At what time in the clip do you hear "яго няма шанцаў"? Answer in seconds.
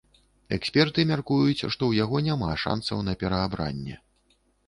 2.03-3.05